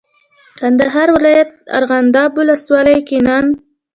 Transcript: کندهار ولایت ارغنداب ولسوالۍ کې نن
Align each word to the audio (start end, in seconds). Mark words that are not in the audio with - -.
کندهار 0.59 1.09
ولایت 1.17 1.49
ارغنداب 1.77 2.31
ولسوالۍ 2.39 2.99
کې 3.07 3.17
نن 3.25 3.45